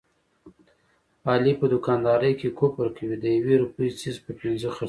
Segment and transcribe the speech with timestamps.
[1.29, 4.79] علي په دوکاندارۍ کې کفر کوي، د یوې روپۍ څیز په پینځه خرڅوي.